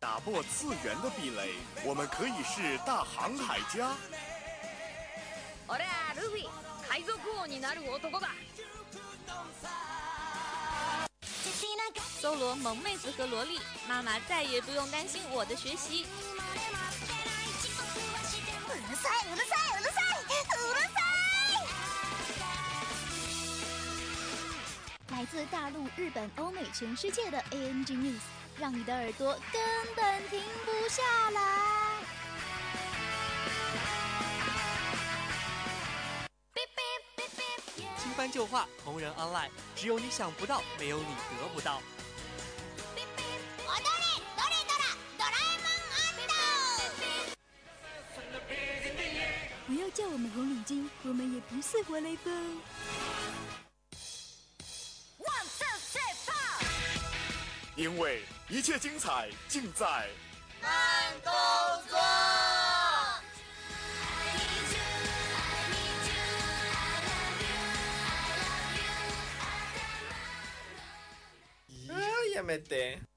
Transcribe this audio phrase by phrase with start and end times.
[0.00, 1.50] 打破次元的壁垒，
[1.84, 3.96] 我们可以是大航海家。
[5.66, 6.48] 俺はルフィ
[6.88, 8.28] 海賊王になる男だ
[12.20, 16.06] 搜罗萌妹子和萝莉，妈妈再也不用担心我的学习。
[18.68, 20.24] うるさいうるさいうるさいう
[20.74, 21.00] るさ
[25.10, 25.12] い！
[25.12, 28.20] 来自大陆、日本、欧美、全世界的 ANG News，
[28.58, 29.60] 让你的耳朵根
[29.94, 31.40] 本停不下来。
[37.96, 41.80] 新番旧话，同人 online，只有你想不到，没有你得不到。
[43.66, 44.82] 踊れドレドラ
[45.18, 45.76] ドラえもん
[49.66, 52.58] 不要叫我们红领巾，我们也不是活雷锋。
[57.82, 60.08] 因为一切精彩尽在
[60.60, 60.70] 慢
[61.22, 61.32] 动
[61.88, 61.98] 作。
[72.34, 73.11] やめて。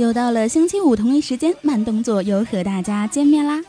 [0.00, 3.60] 又到了星期五同一时间，慢动作又和大家见面啦。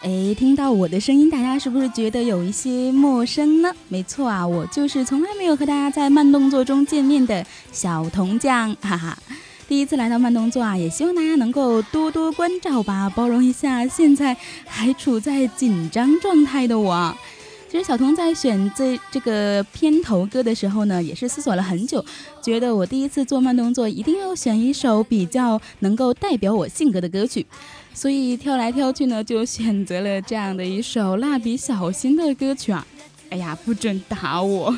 [0.00, 3.70] 哎，听到我的声音，大家是不是觉得有一些陌生呢？
[3.88, 9.18] 没错啊，我就是从来没有和大家在慢动作中见面的小铜匠， 哈哈。
[9.68, 17.14] 第一次来到慢动作啊，也希望大家能够多多关照吧，包容一下现在还处在紧张状态的我。
[17.70, 22.04] 其实小童在选这这个片头歌的时候呢，也是思索了很久，
[22.40, 27.44] 觉得我第一次做慢动作，一定要选一首比较能够代表我性格的歌曲，
[27.92, 32.86] 所以挑来挑去呢，就选择了这样的一首蜡笔小新的歌曲啊。
[33.30, 34.72] 哎呀，不准打我！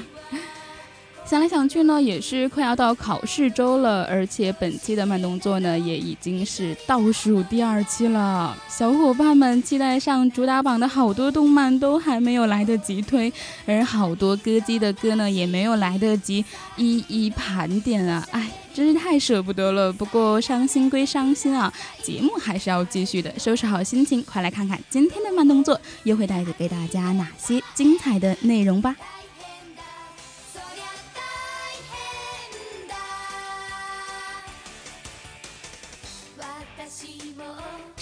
[1.29, 8.57] 想来想去呢，也是快要到考试周了，而且本期的慢动作呢，也已经是倒数第二期了。
[8.69, 13.33] 小伙伴们期待上主打榜的好多动漫都还没有来得及推，
[13.67, 16.45] 而好多歌姬的歌呢，也没有来得及
[16.77, 18.25] 一一盘点啊！
[18.31, 19.93] 哎，真是太舍不得了。
[19.93, 21.73] 不过伤心归伤心啊，
[22.05, 23.37] 节目还是要继续的。
[23.37, 28.95] 收拾好心情，快来看看今天的慢动作又会带给大家哪些精彩的内容吧。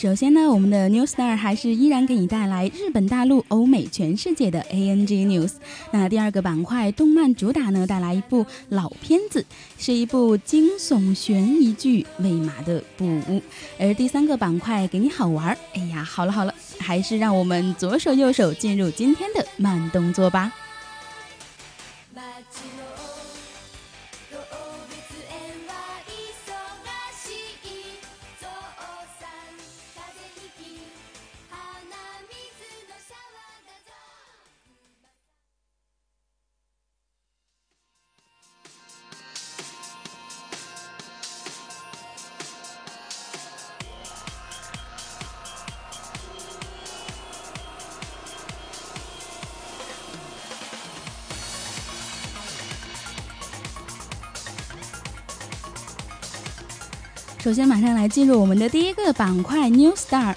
[0.05, 5.53] 首先呢，我们的 New Star 还是依然给你带来日本、大陆、欧美、全世界的 ANG News。
[5.93, 9.43] 那第二个板块动漫主打呢，带来一部老片子，
[9.79, 13.39] 是一部惊悚悬疑剧《喂马的布屋》。
[13.79, 15.57] 而第三个板块给你好玩。
[15.73, 20.53] 哎呀，好了好了，还是让我们左手右手进入今天的慢动作吧。
[57.55, 60.35] 先，马上来进入我们的第一个板块 New Star。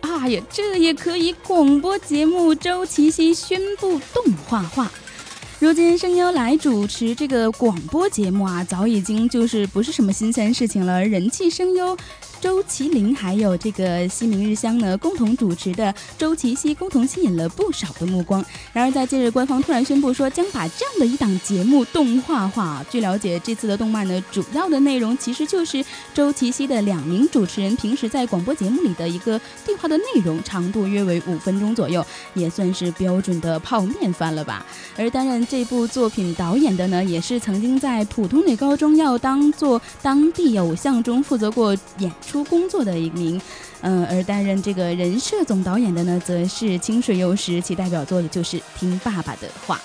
[0.00, 2.54] 啊呀，这也可以广播节目！
[2.54, 4.90] 周琦曦宣布动画化。
[5.58, 11.02] 如今声优来主持这个广播节目啊，早已经就是不是什么新鲜事情了。
[11.02, 11.96] 人气声优
[12.40, 18.44] 周麒麟还有这个西明日香呢，共同主持的周琦西，共同吸引了不少的目光。
[18.72, 22.84] 然而在近日，官方突然宣布说将把这样的一档节目动画化。
[22.90, 25.84] 据了解，这次的动漫呢，主要的内容其实就是
[26.14, 32.04] 周琦西的两名主持人平时在广播节目里的一个对话的内容，长度约为五分钟左右，
[32.34, 34.64] 也算是标准的泡面番了吧。
[34.96, 43.40] 而担任这部作品导演的呢，也是曾经在普通女高中要当做当地偶像中负责过演出工作的一名，
[43.80, 49.76] 嗯、而担任这个人设总导演的呢，则是清水优时，其代表作的就是《听爸爸的话》。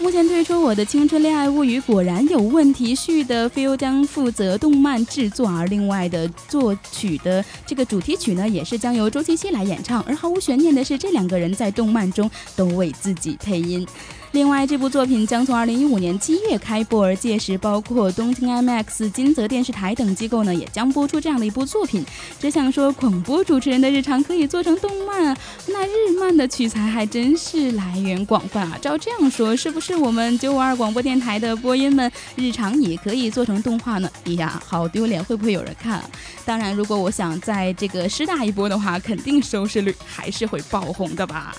[0.00, 10.00] 目前推出《我的青春恋爱物语》果然有问题，续的 Phil 将负责动漫制作，而另外的作曲的这个主题曲呢，也是将由周琦曦来演唱。
[10.02, 13.84] 而毫无悬念的是，这两个人在动漫中都为自己配音。
[14.32, 22.04] 另外，这部作品将从二零一五年七月开播，而届时包括东京 IMAX、金泽电视台等机构呢，也将播出这样的一部作品。
[22.38, 25.34] 只想说，广播主持人的日常可以做成动漫，
[25.66, 28.78] 那日漫的取材还真是来源广泛啊。
[28.80, 34.10] 照这样说，是不是我们九五二广播电台的播音们日常也可以做成动画呢？
[34.26, 36.02] 哎呀，好丢脸，会不会有人看？
[36.44, 41.56] 当然，如果我想在这个师大一播的话，肯定收视率还是会爆红的吧。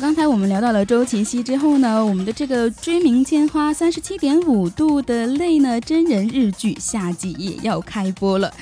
[0.00, 8.52] 刚才我们聊到了周琦熙之后呢，我们的这个追名千花三十七点五度的泪呢，真人日剧夏季也要开播了。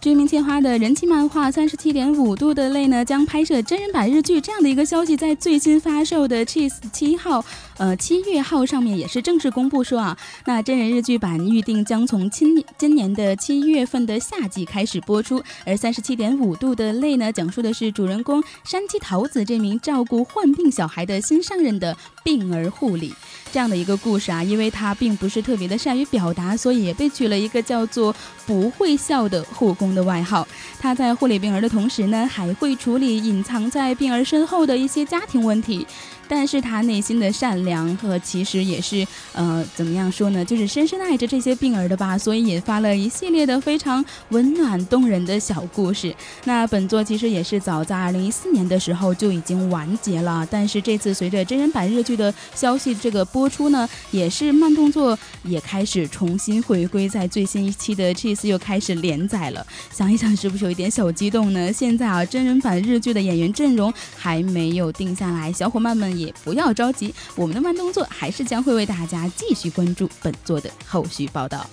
[0.00, 7.44] 追名千花的人气漫画《三十七点五度的泪》呢，将拍摄真人版日剧，这样的一个消息在最新发售的 Cheese 七号，
[7.76, 10.16] 呃七月号上面也是正式公布说啊，
[10.46, 15.42] 那真人日剧版预定将从今今年的七月份的夏季开始播出。
[15.66, 21.94] 而《三十七点五度的泪》呢，讲述的是主人公山崎桃子这名照顾患病小孩的新上任的
[22.24, 23.12] 病儿护理。
[23.52, 28.14] 这样的一个故事啊，因为他并不是特别的善于表达，所以也被取了一个叫做
[28.46, 30.46] “不会笑”的护工的外号。
[30.78, 35.86] 他在护理病儿的同时呢，还会处理隐藏在病儿身后的一些家庭问题。
[36.30, 40.44] 但是他内心的善良和其实也是，呃，怎么样说呢？
[40.44, 46.14] 就是深深爱着这些病儿的吧，所以引发了一系列的非常温暖动人的小故事。
[46.44, 59.66] 那本作其实也是早在二零一四年的时候就已经完结了，但是这次随着真人版日剧的消息这个播出呢，也是慢动作也开始重新回归，在最新一期的 Cheese 又开始连载了。
[59.92, 61.72] 想一想是不是有一点小激动呢？
[61.72, 66.19] 现在啊，真人版日剧的演员阵容还没有定下来，小伙伴们。
[66.20, 71.66] 也不要着急，我们的慢动作还是将会为大家继续关注本作的后续报道。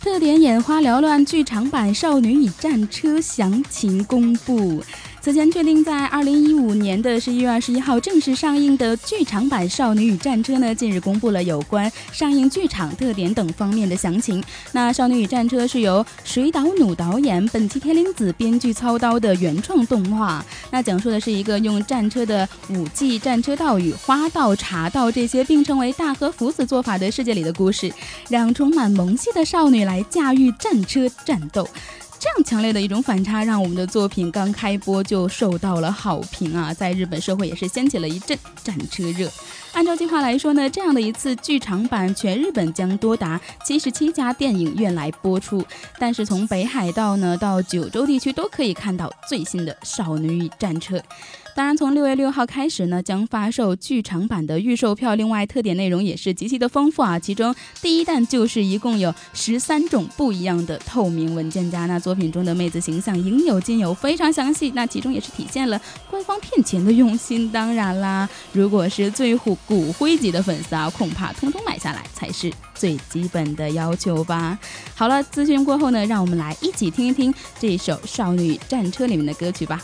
[0.00, 4.84] 特点眼花缭乱，剧场版《少女与战车》详情公布。
[5.24, 14.44] 此前确定在二零一五年的十一月二十一号正式上映的剧场版《少女与战车》呢，近日公布了有关上映剧场特点等方面的详情。
[14.72, 20.44] 那《少女与战车》是由水岛努导演、本期天灵子编剧操刀的原创动画。
[20.70, 27.90] 那讲述的是一个用战车的武技、战车道与花道、茶道这些并称为大和福子做法的世界里的故事，
[28.28, 31.66] 让充满萌系的少女来驾驭战车战斗。
[32.24, 36.72] 这样强烈的一种反差，让我们的作品刚开播就受到了好评啊！
[36.72, 39.30] 在日本社会也是掀起了一阵战车热。
[39.74, 45.62] 按照计划来说呢，这样的一次剧场版，全日本将多达七十七家电影院来播出。
[45.98, 50.96] 但是从北海道呢到九州地区都可以看到最新的《少女与战车》。
[51.56, 55.14] 当然，从六月六号开始呢，将发售剧场版的预售票。
[55.14, 57.16] 另外，特点内容也是极其的丰富啊。
[57.16, 61.86] 其中第一弹就是一共有十三种不一样的透明文件夹。
[61.86, 64.72] 那作品中的妹子形象应有尽有，非常详细。
[64.74, 65.80] 那其中也是体现了
[66.10, 67.48] 官方骗钱的用心。
[67.52, 74.58] 当然啦，如果是最虎骨灰级的粉丝啊，恐怕通通买下来才是最基本的要求吧。
[74.96, 79.80] 好了，咨询过后呢，让我们来一起听一听这首《少女战车》里面的歌曲吧。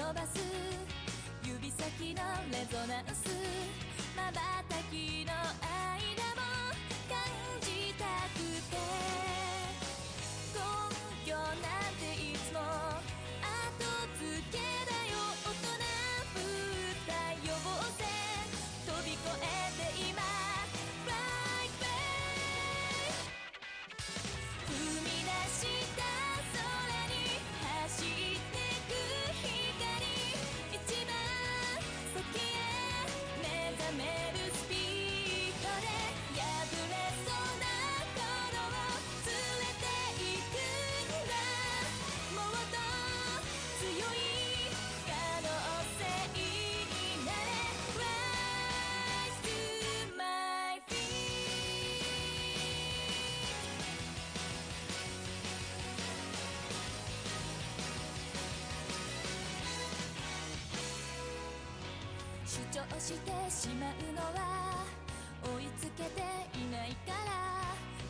[0.00, 0.40] 伸ばす。
[1.44, 3.28] 指先のレゾナンス。
[4.16, 4.32] 瞬
[4.90, 6.69] きの間も。
[64.12, 64.84] のは
[65.56, 66.20] 追いつけて
[66.58, 67.30] いないから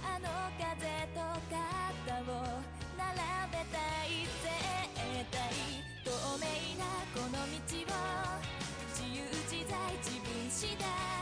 [0.02, 0.28] あの
[0.59, 0.80] 風
[1.14, 2.61] と肩を
[2.97, 3.09] 並
[3.52, 4.50] べたい絶
[5.30, 5.38] 対
[6.04, 6.47] 透明
[6.78, 7.92] なこの道を
[8.88, 11.19] 自由自在自分次第。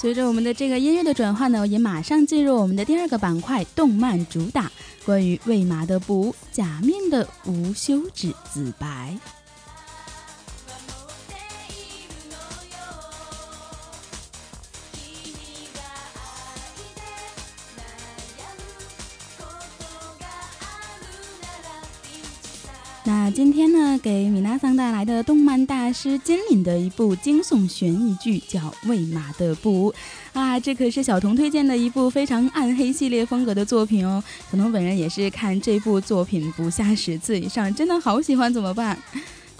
[0.00, 4.72] 随着我们的这个音乐的转换呢，也马上进入我们的第二个板块——动漫主打，
[5.04, 9.14] 关于未麻的补假面的无休止自白。
[23.42, 29.90] 今天呢，给米娜桑带来的动漫大师金领的一部惊悚悬疑剧叫《喂马的布》
[30.38, 34.22] 啊，这可是小童推荐的一部非常暗黑系列风格的作品哦。
[34.52, 38.98] 小童本人也是看这部作品不下十次以上，真的好喜欢，怎么办？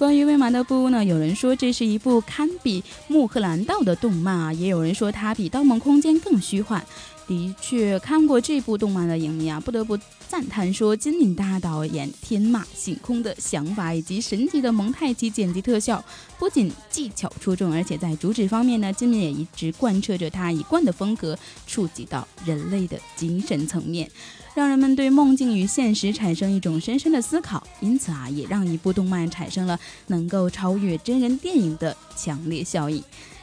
[0.01, 6.83] 关于《喂马的布》呢，有人说这是一部堪比《穆赫兰道》的动漫啊，也有人说它比《盗梦空间》更虚幻。
[7.29, 16.03] 的确，看过这部动漫的影迷啊，不得不赞叹说，金领大导演天马行空的想法以及神奇的蒙太奇剪辑特效，
[16.39, 24.11] 不仅技巧出众，而且在主旨方面呢，金领也一直贯彻着他一贯的风格，触及到人类的精神层面，
[24.55, 27.63] 让人们对梦境与现实产生一种深深的思考。
[27.81, 29.79] 因此啊，也让一部动漫产生了
[30.09, 33.03] 能够超越真人电影的强烈效应。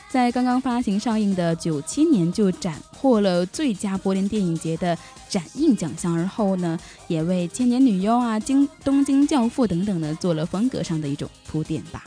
[0.09, 4.97] 在刚刚发行上映的九七年就斩获了最佳柏林电影节的
[5.27, 12.05] 展映奖项，而后呢，也为《千年女优》啊、《京东京教父》等等呢做了风格上的一种铺垫吧。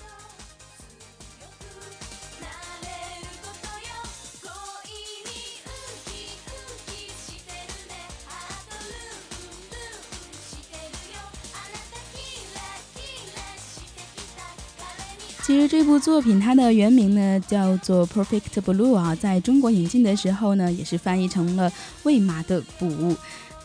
[15.50, 21.69] 其实这部作品它的原名呢叫做《Perfect Blue》啊，在中国引进的时候呢，也是翻译成了
[22.04, 22.87] 《喂马的补》。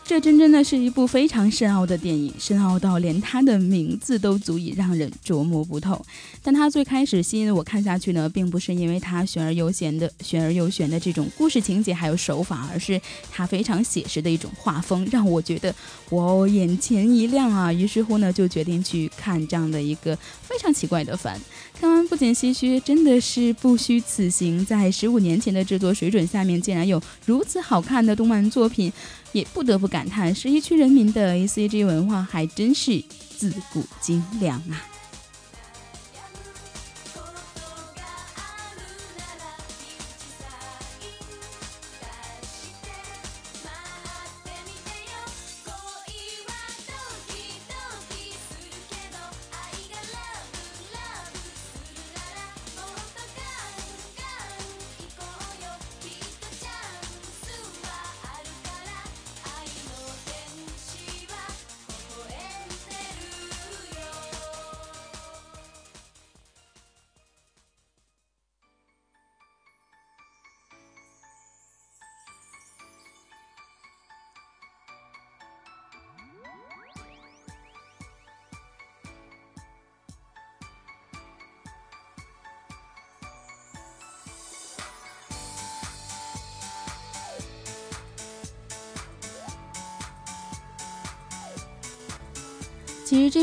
[0.04, 6.00] 这真真的是一部非常深奥的电影，深奥到连它的名字都足以让人琢磨不透。
[6.44, 13.02] 但它最开始吸引我看下去呢，并不是因为它玄而悠闲的玄而又玄的这种故事情节还有手法，而是
[13.32, 15.74] 它非常写实的一种画风，让我觉得
[16.10, 17.74] 我眼前一亮啊。
[17.74, 21.40] 于是乎呢，就决定去看这样的一个非常奇怪的番。
[21.80, 24.66] 看完不仅唏嘘，真的是不虚此行。
[24.66, 28.92] 在十五年前的制作水准下面，竟然有如此好看的动漫作品。
[29.34, 33.04] 也不得不感叹，十一区人民的 A C G 文化还真是
[33.38, 34.95] 自古精良啊！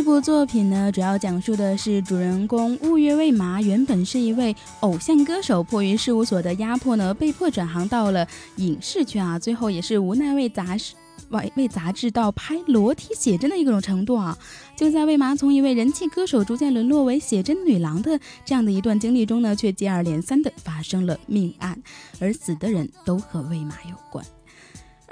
[0.03, 10.95] 这部作品呢，主要讲述的是主人公雾月未麻原本是一位偶像歌手，迫于事务所的压迫呢，被迫转行到了影视圈啊，最后也是无奈为杂志
[11.29, 14.37] 为为杂志到拍裸体写真的一种程度啊。
[14.77, 21.81] 就在未麻从一位人气歌手逐渐沦落为写真女郎的这样的一段经历中呢，却接二连三的发生了命案，
[22.19, 24.27] 而死的人都和未麻有关。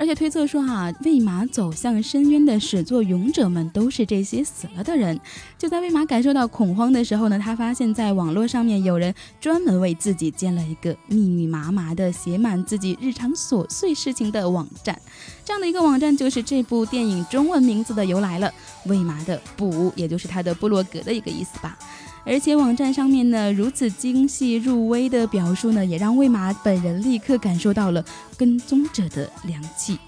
[0.01, 5.21] 而且推测说，哈，魏玛走向深渊的始作俑者们都是这些死了的人。
[5.59, 14.99] 就在魏玛感受到恐慌的时候呢，他发现，在网络上面有人专门为自己建了一个密密麻麻的写满自己日常琐碎事情的网站。
[15.45, 18.51] 这样的一个网站，就是这部电影中文名字的由来了——
[18.89, 21.79] 魏玛的补，也就是他的部落格的一个意思吧。
[22.25, 28.05] 而且网站上面呢，如此精细入微的表述呢，也让魏玛本人立刻感受到了
[28.37, 29.99] 跟踪者的凉气。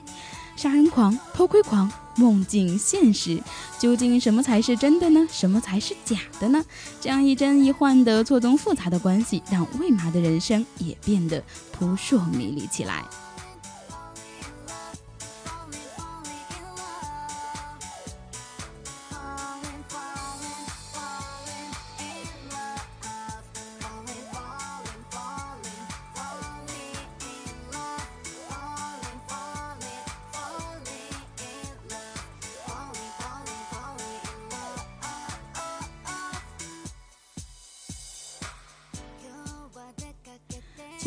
[0.55, 3.43] 杀人狂、偷窥狂、梦境、现实，
[3.79, 5.27] 究竟什么才是真的呢？
[5.33, 6.63] 什么才是假的呢？
[7.01, 13.03] 这样一真一幻的错综复杂的关系，让魏玛的人生也变得扑朔迷离起来。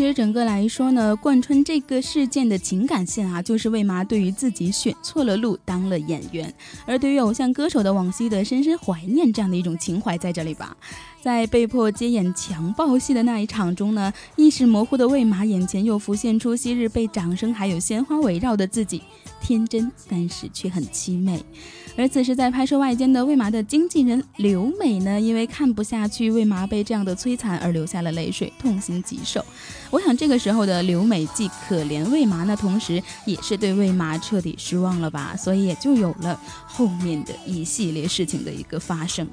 [0.06, 6.54] 实整个来说呢，贯穿这个事件的情感线啊，就是魏麻对于自己选错了路当了演员，
[6.86, 10.76] 而对于偶像歌手的往昔的深深怀念这样的一种情怀在这里吧。
[11.22, 19.02] 在被迫接演强暴戏的那一场中呢，意识模糊的魏麻眼前又浮现出昔日被掌声还有鲜花围绕的自己，
[19.42, 21.44] 天真但是却很凄美。
[21.98, 29.44] 而此时在拍摄外间的魏麻的经纪人刘美呢，因为看不下去魏麻被这样的摧残而流下了泪水，痛心疾首。
[29.90, 39.26] 我想这个时候的刘美既可怜魏麻，那同时也是对魏麻彻底失望了吧，所以也就有了后面的一系列事情的一个发生。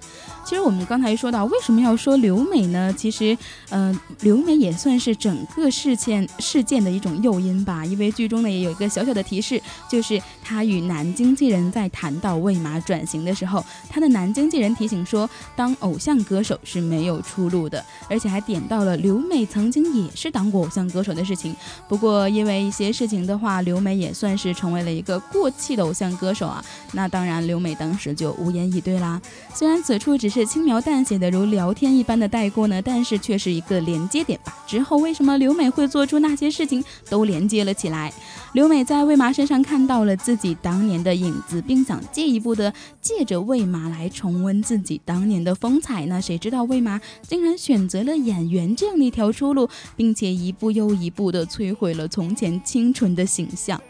[0.45, 2.95] 其实我们刚才说到为什么要说刘美呢？
[2.97, 3.37] 其实，
[3.71, 21.55] 嗯，刘美也算是整个事件事件的一种诱因吧，因为剧中呢也有一个小小的提示，就是她与男经纪人在谈到魏麻转型的时候，她的男经纪人提醒说，当偶像歌手是没有出路的，而且还点到了刘美曾经也是当过偶像歌手的事情。
[21.89, 26.65] 不过因为一些事情的话，刘美也算是成为了一个过气的偶像歌手啊。
[26.93, 29.21] 那当然，刘美当时就无言以对啦。
[29.55, 34.57] 虽然此处只是轻描淡写的如聊天一般的带过呢，但是却是一个连接点吧。
[34.67, 38.13] 之后为什么刘美会做出那些事情，都连接了起来。
[38.53, 46.21] 刘美在魏麻身上看到了自己当年的影子，并想借一步的借着魏麻来重温自己当年的风采呢？
[46.21, 53.81] 谁知道魏麻竟然选择了演员这样的一条出路，并且一步又一步的摧毁了从前清纯的形象。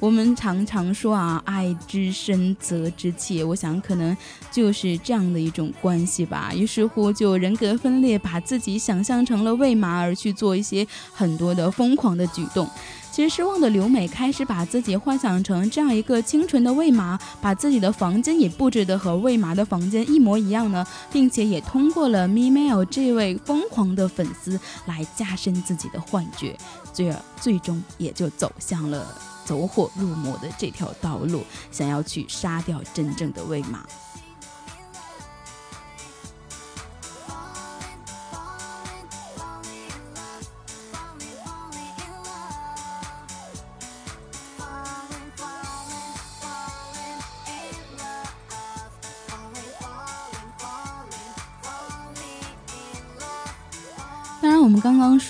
[0.00, 4.16] 我们常常说啊，爱之深责之切，我想可能
[4.50, 6.52] 就是这样的一种关系吧。
[6.52, 12.68] 于是乎，就人格分裂，把自己想象成了魏麻，而去做一些很多的疯狂的举动。
[13.12, 26.56] 其实失望的刘美开始把自己幻想成这样一个清纯的魏麻，把自己的房间也布置的和魏麻的房间一模一样呢，并且也通过了 m i Mail 这位疯狂的粉丝来加深自己的幻觉，
[26.92, 29.06] 最而最终也就走向了
[29.44, 31.42] 走火入魔的这条道路，
[31.72, 33.84] 想要去杀掉真正的魏麻。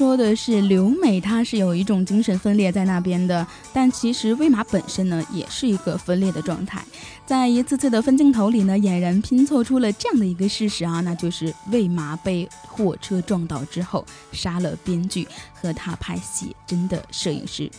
[0.00, 6.82] 说的是刘美，她是有一种精神分裂在那边的，但其实魏玛本身呢，也是一个分裂的状态。
[7.26, 17.70] 在一次次的分镜头里呢，俨然拼凑出了这样的一个事实啊，那就是魏玛被货车撞倒之后，杀了编剧和他拍写真的摄影师。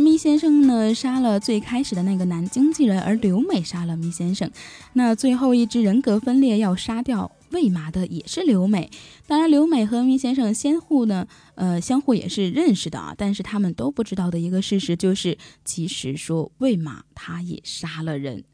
[0.00, 4.50] 咪先生呢，杀了最开始的那个男经纪人，而刘美杀了咪先生。
[4.94, 7.30] 那最后一只人格分裂要杀掉。
[7.50, 8.88] 魏麻的也是刘美，
[9.26, 13.12] 当然刘美和明先生相互呢，呃，相互也是认识的啊。
[13.18, 18.44] 但是他们都不知道的一个事实就是，其实说魏麻他也杀了人。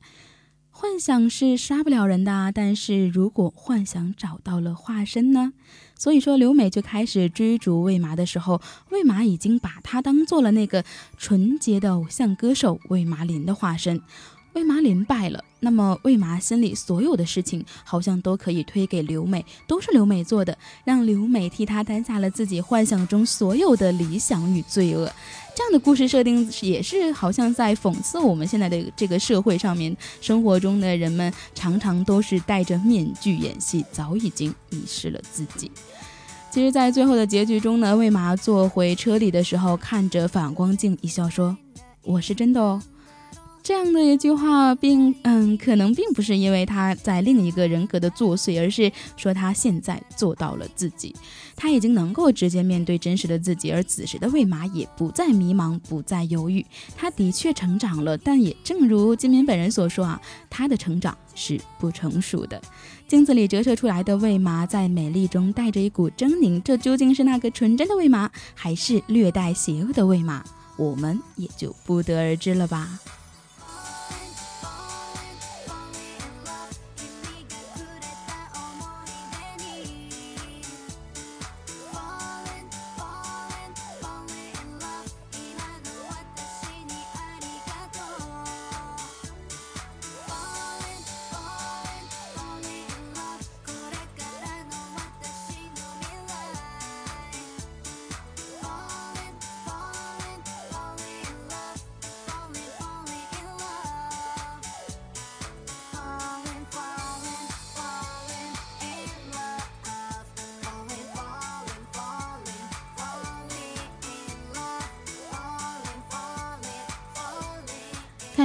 [0.70, 5.52] 幻想是杀不了人的，但是如果幻想找到了化身呢？
[5.98, 10.84] 所以说刘美就开始追逐魏麻的时候，魏麻已经把她当做了那个
[11.16, 14.00] 纯洁的偶像歌手魏麻林的化身。
[14.56, 25.12] 魏麻林败了，那么魏麻心里所有的事情好像都可以推给刘美，都是刘美做的，让刘美替他担下了自己幻想中所有的理想与罪恶。
[25.54, 35.70] 这样的故事设定也是好像在讽刺我们现在的这个社会上面，生活中的人们常常都是戴着面具演戏，早已经迷失了自己。
[36.50, 41.54] 其实，在最后的结局中呢，魏麻坐回车里的时候，看着反光镜一笑说
[42.02, 42.80] ：“我是真的哦。”
[43.66, 51.12] 这样的一句话，并嗯，可能并不是因为他在另一个人格的作祟，而是说他现在做到了自己，
[51.56, 56.64] 他已经能够直接面对真实的自己，而此时的魏玛也不再迷茫，不再犹豫，
[56.96, 62.62] 他的确成长了，但也正如金敏本人所说啊，他的成长是不成熟的。
[63.08, 70.44] 镜子里折射出来的魏玛，在美丽中带着一股狰狞，这究竟是那个纯真的魏玛，还是略带邪恶的魏玛？
[70.76, 73.00] 我们也就不得而知了吧。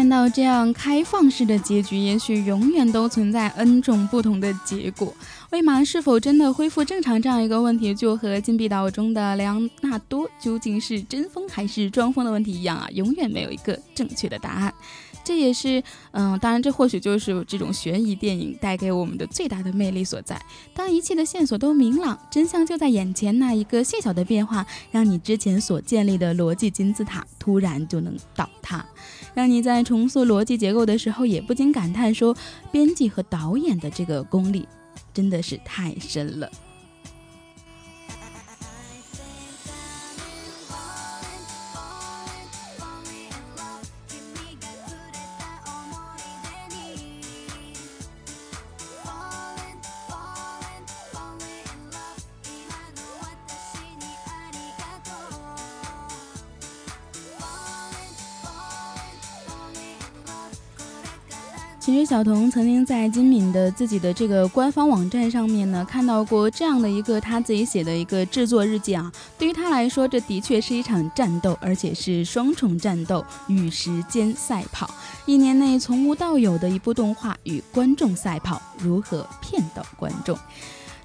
[0.02, 5.14] 看到这样开放式的结局，也许永远都存在 N 种不同的结果。
[5.52, 14.74] 威玛是否真的恢复正常这样一个问题，就和禁闭岛中的莱昂纳多究竟是真疯还是装疯的问题一样啊，永远没有一个正确的答案。
[15.24, 20.42] 这也是，嗯，当然，这或许就是这种悬疑电影带给我们的最大的魅力所在。
[20.74, 28.86] 当一切的线索都明朗，真相就在眼前，那一个细小的变化，让你之前所建立的逻辑金字塔突然就能倒塌，
[29.34, 32.36] 让你在重塑逻辑结构的时候，也不禁感叹说，
[32.72, 34.68] 编辑和导演的这个功力
[35.14, 36.50] 真的是太深了。
[61.92, 69.12] 其实小童曾经在金敏的自己的这个官方网站上面呢，看到过这样的一个他自己写的一个制作日记啊。
[69.38, 74.90] 对于他来说，这的确是一场战斗，而且是双重战斗，与时间赛跑。
[75.26, 80.40] 一年内从无到有的一部动画与观众赛跑，如何骗到观众？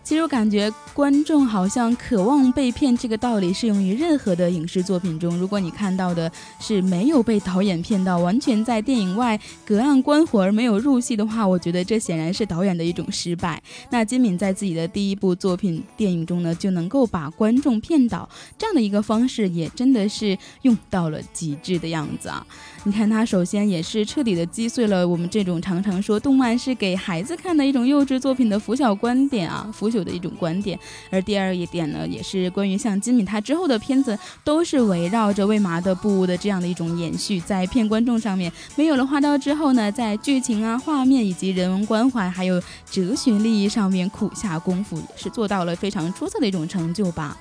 [0.07, 5.37] 其实我感觉观众好像渴望被骗这个道理适用于任何的影视作品中。
[5.37, 13.61] 如果你看到的是没有被导演骗到，完全在电影外隔岸观火而没有入戏的话，我觉得这显然是导演的一种失败。
[13.91, 22.47] 那金敏在自己的第一部作品电影中呢，就能够把观众骗倒，这样的一个方式也真的是用到了极致的样子啊！
[22.85, 29.91] 你看他首先也是彻底的击碎了我们这种常常说动漫是给孩子看的一种幼稚作品的腐小观点啊，腐。
[29.97, 30.79] 有的一种观点，
[31.11, 47.37] 而第二一点呢，也是关于像金敏他之后的片子都是围绕着为麻的布的这样的一种延续，在骗观众上面没有了花刀之后呢，在剧情啊、画面以及人文关怀还有哲学利益上面苦下功夫，也是做到了非常出色的一种成就吧。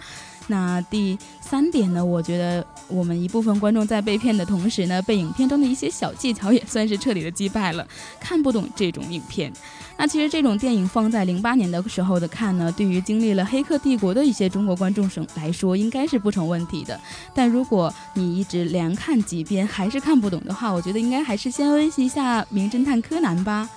[0.47, 2.03] 那第三点呢？
[2.03, 7.88] 我觉得我们一部分观众在被骗的同时呢，被影片中的一些小技巧也算是彻底的击败了，
[8.19, 9.51] 看不懂这种影片。
[9.97, 16.99] 那其实这种电影放在零八年的时候的看呢，对于经历了《黑客帝国》的一些中国观众生来说，应该是不成问题的。
[17.34, 23.67] 但如果你一直连看几遍还是看不懂的话，我觉得应该还是先温习一下《名侦探柯南》吧。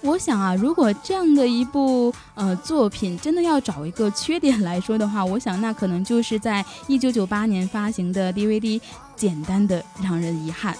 [0.00, 8.80] 我想啊，如果这样的一部呃作品真的要找一个缺点来说的话，我想那可能就是在一九九八年发行的 DVD，
[9.16, 10.76] 简单的让人遗憾，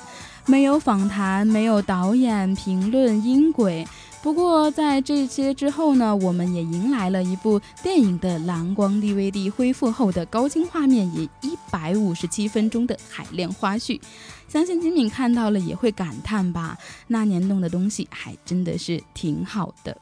[0.46, 3.86] 没有访谈，没有导演评论音轨。
[4.20, 14.00] 不过在这些之后呢，我们也迎来了一部电影的蓝光 DVD 恢复后的高清画面，以一百五十七分钟的海量花絮。
[14.48, 19.96] 相信金敏看到了也会感叹吧，那年弄的东西还真的是挺好的。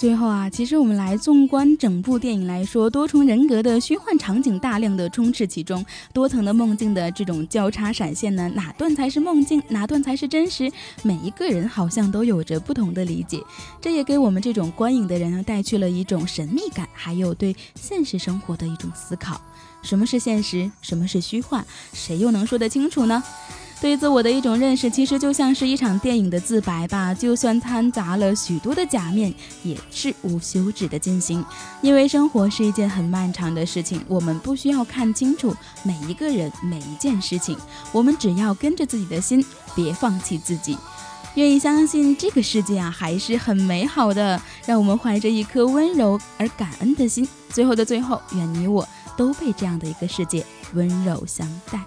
[0.00, 5.84] 最后啊，其实我们来纵观整部电影来说，多重人格的虚幻场景大量的充斥其中，
[6.14, 10.72] 多层的梦境的这种交叉闪现呢，哪段才是梦境，哪段才是真实？
[11.02, 13.42] 每一个人好像都有着不同的理解，
[13.78, 19.38] 这也给我们这种观影的人呢带去了一种神秘感，还有对现实生活的一种思考。
[19.82, 20.70] 什么是现实？
[20.80, 21.62] 什么是虚幻？
[21.92, 23.22] 谁又能说得清楚呢？
[23.80, 27.14] 对自我的一种认识，其实就像是一场电影的自白吧。
[27.14, 31.42] 就算掺杂了许多的假面，也是无休止的进行。
[31.80, 37.56] 因为生活是一件很漫长的事情，我们不需要看清楚每一个人、每一件事情，
[37.90, 39.42] 我们只要跟着自己的心，
[39.74, 40.76] 别放弃自己。
[41.36, 44.38] 愿意相信这个世界啊，还是很美好的。
[44.66, 51.80] 让我们怀着一颗温柔而感恩的心，最后的最后，愿你我都被这样的一个世界温柔相待。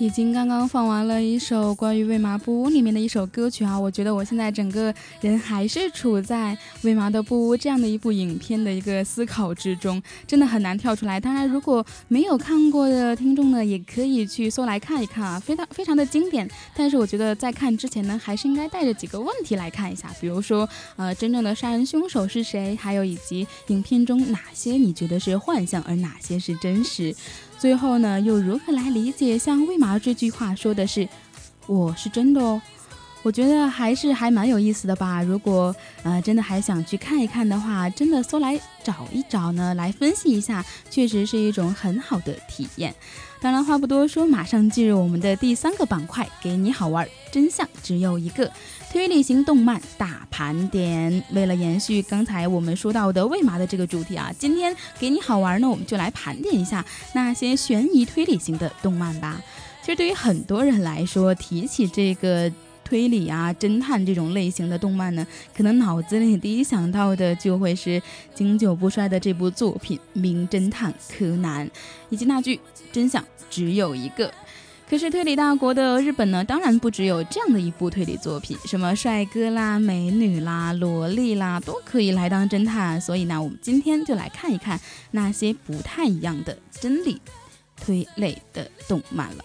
[0.00, 11.20] 已经刚刚放完了一首关于《为麻布屋》里面的一首歌曲啊，我觉得我现在整个人还是处在《为麻的布屋》这样的一部影片的一个思考之中，真的很难跳出来。
[11.20, 16.50] 当然，如果没有看过的听众呢，也可以去搜来看一看啊，非常非常的经典。
[16.74, 22.74] 但是我觉得在看之前呢，还是应该带着几个问题来看一下，比如说，呃，真正的杀人凶手是谁？
[22.74, 27.14] 还有以及影片中哪些你觉得是幻象，而哪些是真实？
[27.60, 31.06] 最后呢，又如何来理解像为嘛这句话说的是
[31.68, 32.60] “我是真的哦”？
[33.22, 35.22] 我觉得还是还蛮有意思的吧。
[35.22, 42.94] 如果呃真的还想去看一看的话，真的搜来找一找呢，来分析一下，确实是一种很好的体验。
[43.42, 48.50] 当然话不多说，马上进入我们的第三个板块，给你好玩，真相只有一个。
[48.90, 59.40] 推理型动漫大盘点，为了延续刚才我们说到的为嘛的这个主题啊，今天给你好玩呢，我们就来盘点一下那些悬疑推理型的动漫吧。
[59.80, 62.52] 其实对于很多人来说，提起这个
[62.84, 65.24] 推理啊、侦探这种类型的动漫呢，
[65.56, 68.02] 可能脑子里第一想到的就会是
[68.34, 71.64] 经久不衰的这部作品《名侦探柯南》，
[72.08, 72.58] 以及那句
[72.90, 74.34] “真相只有一个”。
[74.90, 83.00] 可是推理大国的日本呢，当然不只有这样的一部推理作品，什么帅哥啦、美女啦、萝莉啦，都可以来当侦探。
[83.00, 84.80] 所以呢，我们今天就来看一看
[85.12, 87.20] 那些不太一样的真理
[87.76, 89.44] 推类的动漫了。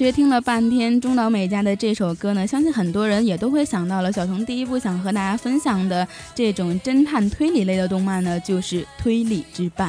[0.00, 9.88] 其实听了半天中岛美嘉的这首歌呢，相信很多人也都会想到了小熊第一部想和大家分享的这种侦探推理类的动漫呢，就是《推理之绊》。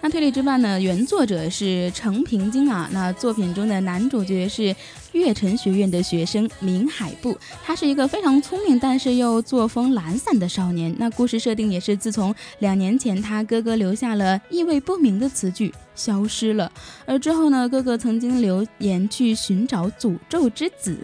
[0.00, 4.74] 那《推理之绊》呢，原作者是成平京啊，那作品中的男主角是。
[5.12, 10.92] 月城学院的学生明海部，他是一个非常聪明，但是又作风懒散的少年。
[10.98, 16.70] 那故事设定也是自从两年前他哥哥留下了意味不明的词句消失了，
[17.06, 20.96] 而之后呢，哥哥曾经留言去寻找诅咒之子。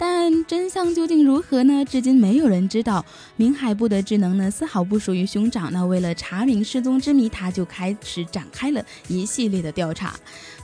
[0.00, 1.84] 但真相究竟如何呢？
[1.84, 3.04] 至今没有人知道。
[3.34, 5.72] 明海部的智能呢，丝毫不属于兄长。
[5.72, 10.14] 那为了查明失踪之谜，他就开始展开了一系列的调查。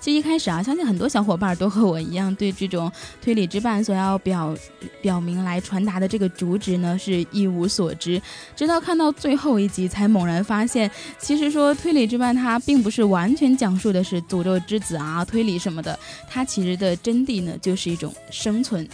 [0.04, 2.92] 就一开始啊，相信很多小伙伴都和我一样，对这种
[3.22, 4.54] 推理之绊所要表
[5.00, 8.20] 表明来传达的这个主旨呢，是一无所知。
[8.54, 15.98] 直到看到最后一集，才猛然发现，其实说推理之绊它并不是完全讲述的是诅咒之子啊、推理什么的，
[16.28, 18.86] 它其实的真谛呢，就是一种生存。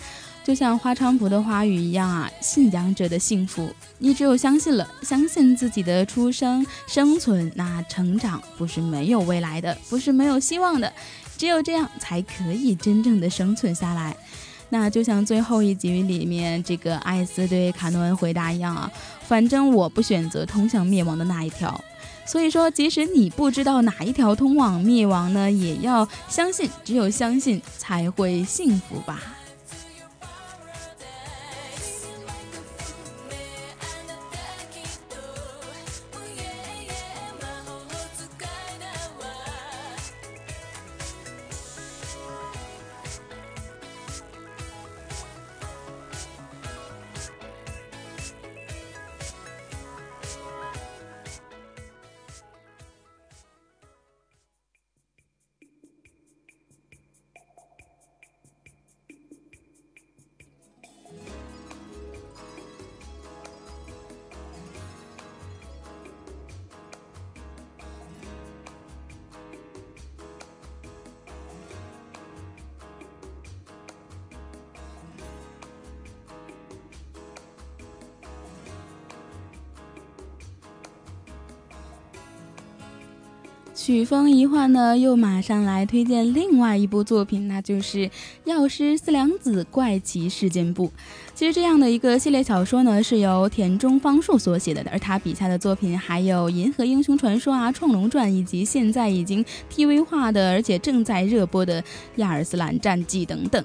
[0.42, 3.68] 就像花菖蒲的花语一样啊，信仰者的幸福。
[3.98, 10.92] 你只有相信了，相信自己的出生、生存，那成长不是没有未来的，不是没有希望的。
[11.36, 14.16] 只有这样，才可以真正的生存下来。
[14.70, 18.90] 那就像最后一集里面这个艾斯对卡诺恩回答一样啊，
[19.26, 21.78] 反正我不选择通向灭亡的那一条。
[22.24, 29.20] 所以说，即使你不知道哪一条通往灭亡呢，也要相信，只有相信才会幸福吧。
[84.10, 87.98] 风一换呢，又马上来推荐另外一部作品，那就是
[88.42, 90.88] 《药师四良子怪奇事件簿》。
[91.32, 101.80] 其实这样的一个系列小说呢，是由田中芳树所写的，而他笔下的作品还有《银河英雄传说》啊，《创龙传》，以及现在已经 TV 化的，而且正在热播的
[102.16, 103.64] 《亚尔斯兰战记》等等。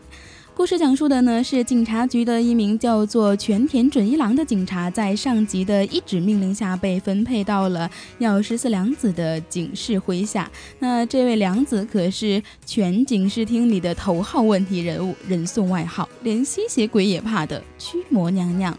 [0.55, 10.49] 故事讲述的呢是警察局的一名叫做全田准一郎的警察，在上级的一纸命令下被分配到了药师寺良子的警视麾下。
[10.79, 18.75] 那这位良子可是全警视厅里的头号问题人物，人送外号连吸血鬼也怕的驱魔娘娘。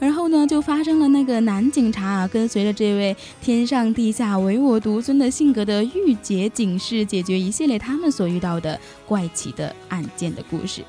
[0.00, 10.82] 然后呢，就发生了那个男警察啊，跟随着这位天上地下唯我独尊的性格的御姐警视，解决一系列他们所遇到的怪奇的案件的故事。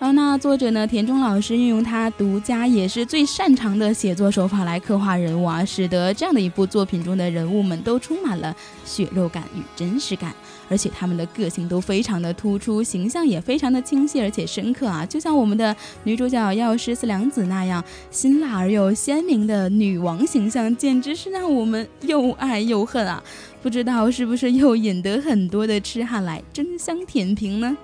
[0.00, 10.34] 然后那作者呢，田中老师运用他独家也是最擅长的写作手法来刻画人物啊，使得这样的一部作品中的人物们都充满了血肉感与真实感，
[10.70, 23.22] 而且他们的个性都非常的突出，形象也非常的清晰而且深刻啊，就像我们的女主角药师四良子那样辛辣而又鲜明的女王形象，简直是让我们又爱又恨啊！
[23.62, 27.76] 不知道是不是又引得很多的痴汉来争相舔屏呢？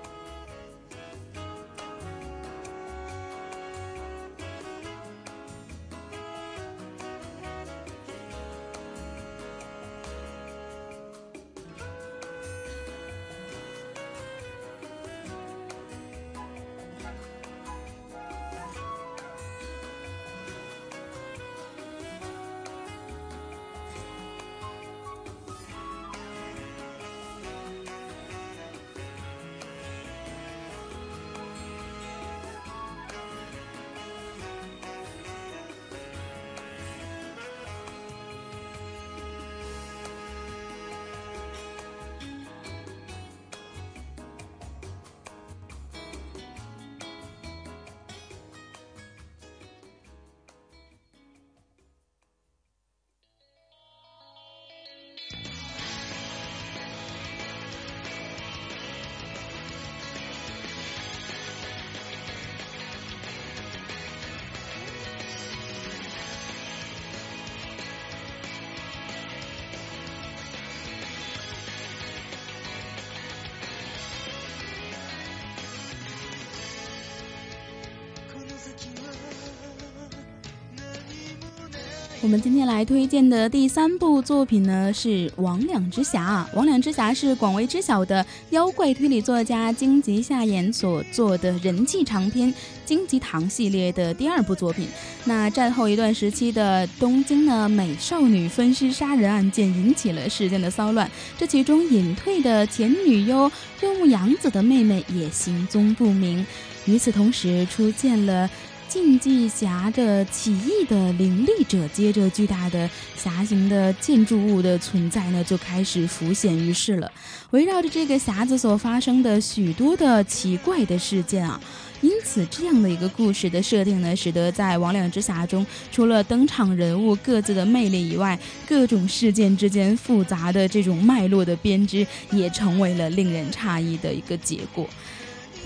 [82.27, 86.45] 我们今天来推荐的第三部作品呢，是《魍魉之匣》。
[86.53, 92.53] 《魍魉之匣》是广为知晓的妖怪推理作家荆棘夏言所做的人气长篇
[92.85, 94.89] 《荆棘堂》系列的第二部作品。
[95.25, 101.09] 那战后一段时期的东京呢，美少女分尸杀人案件引起了世间的骚乱，
[101.39, 103.49] 这其中隐退的前女优
[103.83, 106.45] 柚木阳子的妹妹也行踪不明。
[106.87, 108.51] 与此同时，出现了。
[108.89, 117.11] 禁忌匣的起义的灵力者，接着巨大的匣形的建筑物的存在呢，就开始浮现于世了。
[117.51, 121.61] 围绕着这个匣子所发生的许多的奇怪的事件啊，
[122.01, 134.89] 因此这样的一个故事的设定呢，使得在《魍魉之匣》中，除了登场人物各自的魅力以外，各种事件之间复杂的这种脉络的编织，也成为了令人诧异的一个结果。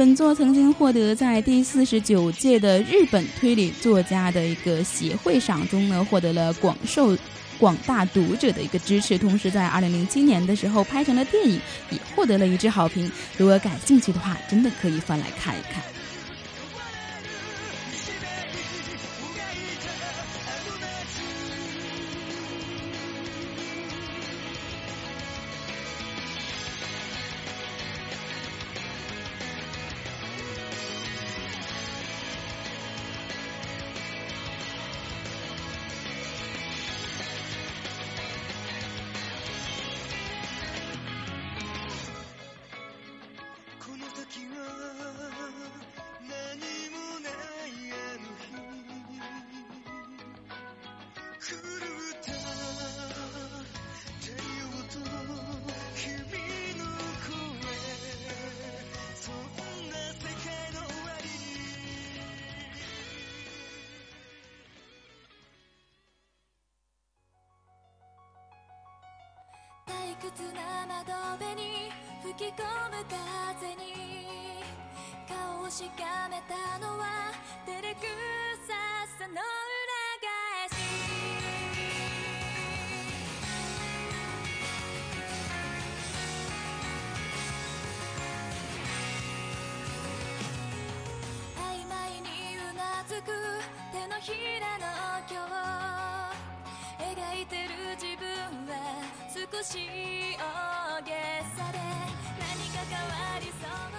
[0.01, 7.14] 本作曾经获得在第四十九届的日本推理作家的一个协会赏中呢，获得了广受
[7.59, 9.18] 广大读者的一个支持。
[9.18, 13.12] 同时，在二零零七年的时候拍成了电影，也获得了一致好评。
[13.36, 15.82] 如果感兴趣的话，真的可以翻来看一看。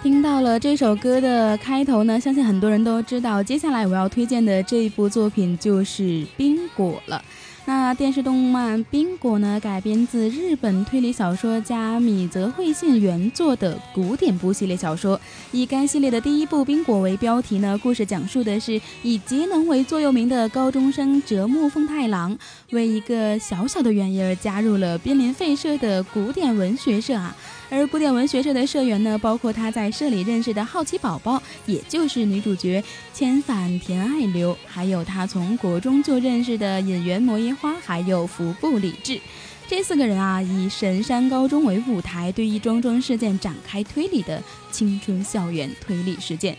[0.02, 6.02] 听到了这首歌的开头呢，相信很多人都知道，接下来我要推荐的这一部作品就是
[6.36, 7.22] 《冰果》了。
[7.64, 15.20] 那电视动漫《冰果》呢，改编自日本推理小说家米泽惠信原作的古典部系列小说。
[15.52, 22.36] 以该系列的第一部《冰果》为标题呢，故事讲述的是以节能为座右铭的高中生折木奉太郎，
[22.72, 27.36] 为一个小小的原因而加入了濒临废社的古典文学社啊。
[27.74, 39.18] 而古典文学社的社员呢，包括他在社里认识的好奇宝宝，也就是女主角千反田爱流，还有他从国中就认识的演员摩耶花，还有服部理智。
[39.66, 46.54] 这四个人啊，以神山高中为舞台，对一桩桩事件展开推理的青春校园推理事件。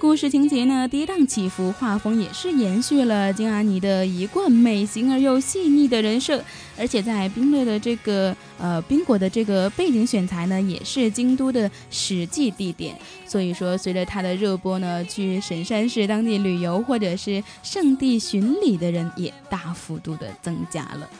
[0.00, 6.42] 故事情节呢跌宕起伏，画风也是延续了金阿尼的一贯美型而又细腻的人设，
[6.78, 12.96] 而且在冰乐的这个呃冰果的这个背景选材呢，也是京都的实际地点。
[13.26, 21.10] 所以说，随着它的热播呢，去神山市当地旅游或者是圣地巡礼的人也大幅度的增加了。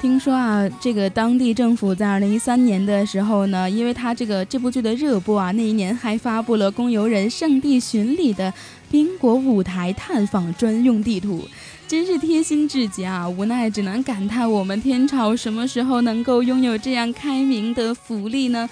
[0.00, 8.50] 听说啊，这个当地政府在二零一三年的时候呢，因为他这个这部剧的热播啊，那一年还发布了供游人圣地巡礼的
[8.90, 11.46] 宾果舞台探访专用地图，
[11.86, 13.28] 真是贴心至极啊！
[13.28, 18.66] 无奈只能感叹，我们天朝什么时候能够拥有这样开明的福利呢？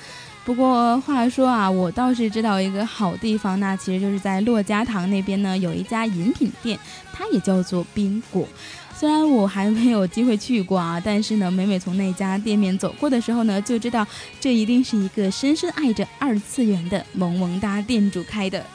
[0.47, 6.79] 不过话说啊，我倒是知道一个好地方，那其实就是在洛家塘那边呢，有一家饮品店，
[7.13, 8.49] 它也叫做宾果。
[8.99, 14.05] 虽然我还没有机会去过啊，但是呢，每每从那家店面走过的时候呢，就知道
[14.41, 18.67] 这一定是一个深深爱着二次元的萌萌哒店主开的。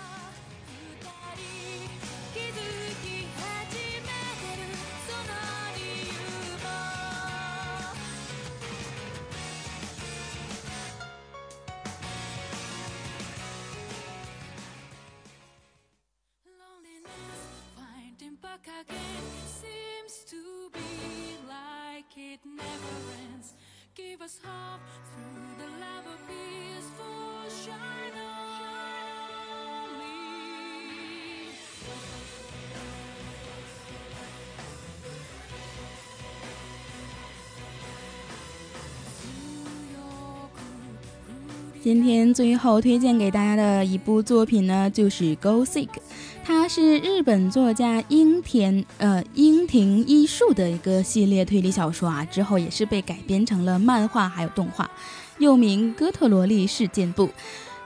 [41.83, 45.87] 今天最后推荐给大家的一部作品呢，就是《Go Sick》，
[46.45, 54.89] 它是日本作家樱田呃樱庭一树的一个系列推理小说啊，之后也是被改编成了漫画还有动画，
[55.37, 57.27] 又名《哥特萝莉事件簿》。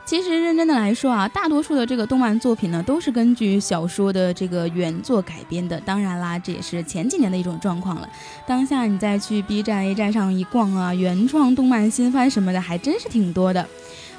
[0.05, 5.79] 其实认真的来说啊，大多数的这个动漫作品呢，都是根据小说的这个原作改编的。
[5.81, 8.09] 当然啦，这也是前几年的一种状况了。
[8.47, 13.67] 当下你再去 B 站 A 站上一逛啊，原创动漫新番什么的还真是挺多的。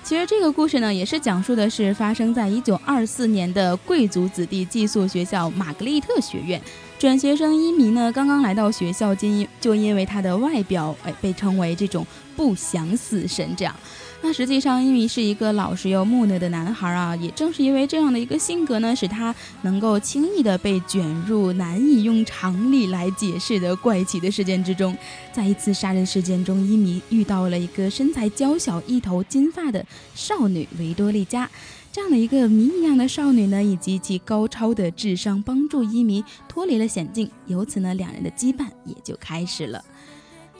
[0.09, 6.59] 其实这个故事呢，也是讲述的是发生在一九二四年的贵族子弟寄宿学校玛格丽特学院。
[6.99, 13.77] 转学生伊米呢，刚刚来到学校，就因就因为他的外表，哎，被称为这种不祥死神这样。
[14.21, 24.95] 那实际上，因为是一个老实又木讷的男孩啊，也正是因为这样的一个性格呢，使他能够轻易的被卷入难以用常理来解释的怪奇的事件之中。
[25.33, 31.49] 在一次杀人事件中，伊米遇到了一个身材娇小、一头金发的少女维多利加，
[31.93, 39.83] 这样的一个谜一样的少女呢，以及其高超的智商，帮助伊米脱离了险境，由此呢，两人的羁绊也就开始了。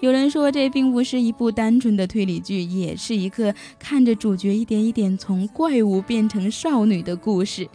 [0.01, 7.69] 有人说，这并不是一部单纯的推理剧，也是一个看着主角一点一点从怪物变成少女的故事。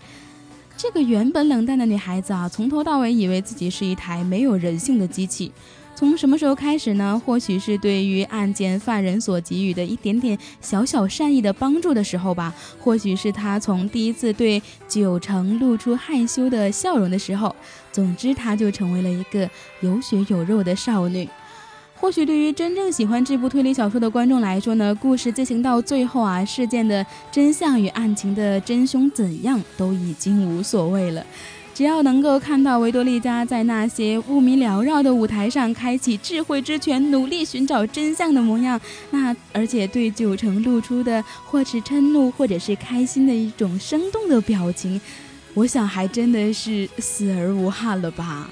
[0.78, 5.52] 这个原本冷淡的女孩子啊，从头到尾以为自己是一台没有人性的机器。
[5.96, 7.22] 从什么时候开始呢？
[7.24, 12.54] 或许是对于案件犯人所给予的一点点小小善意的帮助的时候吧。
[12.80, 17.54] 或许是她从第一次对九成露出害羞的笑容的时候。
[17.92, 19.48] 总之，她就成为了一个
[19.82, 21.30] 有血有肉的少女。
[22.04, 31.26] 或许对于真正喜欢这部推理小说的观众来说呢，故事进行到最后啊，事件的真相与案情的真凶怎样都已经无所谓了，
[31.74, 38.78] 只要能够看到维多利加在那些雾迷缭绕的舞台上开启智慧之泉，努力寻找真相的模样，
[39.12, 45.00] 那而且对九成露出的或是嗔怒或者是开心的一种生动的表情，
[45.54, 48.50] 我想还真的是死而无憾了吧。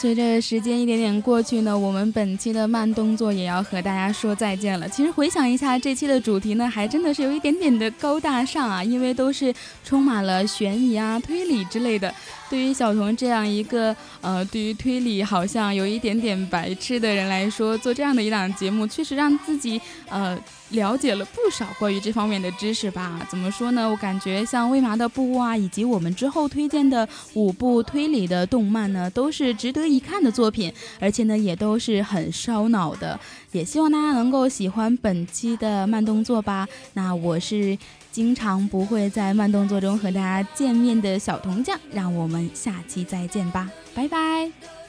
[0.00, 4.88] 随着时间一点点过去呢，我们本期的慢动作也要和大家说再见了。
[4.88, 9.52] 其实回想一下这期的主题呢，还真的是有一点点的高大上啊，因为都是
[9.84, 12.14] 充满了悬疑啊、推理之类的。
[12.48, 19.78] 对于小童这样一个呃，对于推理好像有一点点白痴的人来说，做这样的一档节目，确实让自己
[20.08, 20.38] 呃。
[20.70, 23.26] 了解了不少关于这方面的知识吧？
[23.28, 23.90] 怎么说呢？
[23.90, 33.18] 我感觉像未麻的布屋啊，以及我们之后推荐的五部推理的动漫呢，都是值得一看的作品，而且呢，也都是很烧脑的。
[33.52, 36.66] 也希望大家能够喜欢本期的慢动作吧。
[36.94, 37.76] 那我是
[38.12, 44.79] 经常不会在慢动作中和大家见面的小铜匠，让我们下期再见吧，拜拜。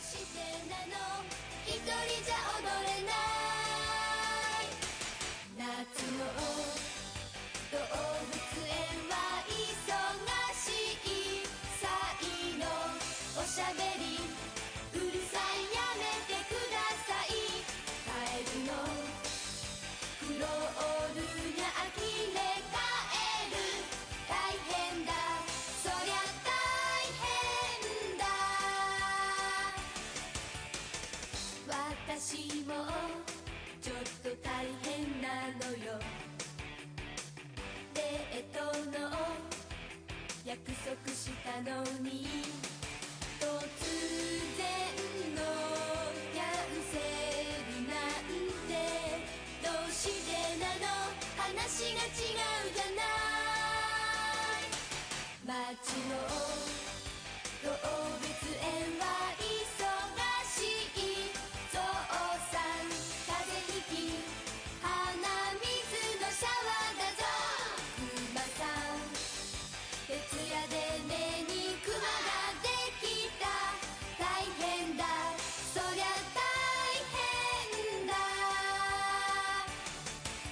[41.61, 42.70] のに